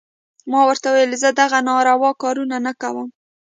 ما 0.51 0.61
ورته 0.67 0.87
وويل 0.89 1.11
زه 1.23 1.29
دغه 1.41 1.59
ناروا 1.69 2.11
کارونه 2.23 2.57
نه 2.65 2.71
کوم. 2.81 3.07